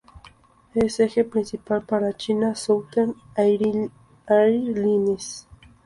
[0.73, 5.47] Es eje principal para China Southern Airlines.